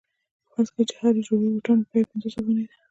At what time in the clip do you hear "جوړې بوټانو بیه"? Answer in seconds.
1.27-2.09